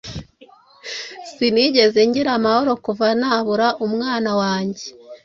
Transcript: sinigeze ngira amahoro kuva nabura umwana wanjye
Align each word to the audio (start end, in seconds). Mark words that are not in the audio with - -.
sinigeze 1.31 1.99
ngira 2.07 2.31
amahoro 2.39 2.73
kuva 2.85 3.07
nabura 3.19 3.67
umwana 3.85 4.31
wanjye 4.39 4.85